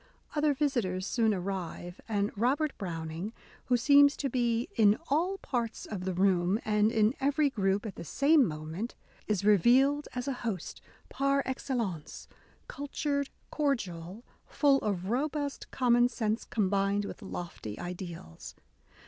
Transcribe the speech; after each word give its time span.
Other 0.35 0.55
visitors 0.55 1.05
soon 1.05 1.31
arrive; 1.31 2.01
and 2.09 2.35
Robert 2.35 2.75
Browning, 2.79 3.33
who 3.65 3.77
seems 3.77 4.17
to 4.17 4.31
be 4.31 4.67
'*in 4.75 4.97
all 5.09 5.37
parts 5.37 5.85
of 5.85 6.05
the 6.05 6.13
room 6.15 6.59
and 6.65 6.91
in 6.91 7.13
every 7.19 7.51
group 7.51 7.85
at 7.85 7.93
the 7.97 8.03
same 8.03 8.43
moment," 8.43 8.95
is 9.27 9.45
revealed 9.45 10.07
as 10.15 10.27
a 10.27 10.33
host 10.41 10.81
par 11.09 11.43
excel 11.45 11.77
lence^— 11.77 12.25
cultured, 12.67 13.29
cordial, 13.51 14.23
full 14.47 14.79
of 14.79 15.11
robust 15.11 15.69
common 15.69 16.09
sense 16.09 16.45
combined 16.45 17.05
with 17.05 17.21
lofty 17.21 17.79
ideals. 17.79 18.55